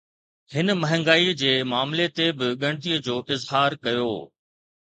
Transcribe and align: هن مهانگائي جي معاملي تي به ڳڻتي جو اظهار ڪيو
هن 0.53 0.67
مهانگائي 0.81 1.29
جي 1.41 1.53
معاملي 1.71 2.07
تي 2.17 2.27
به 2.37 2.47
ڳڻتي 2.61 2.93
جو 3.05 3.15
اظهار 3.33 3.71
ڪيو 3.83 4.13